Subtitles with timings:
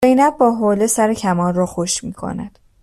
[0.05, 2.59] زینب با حوله سر کمال را خشک میکند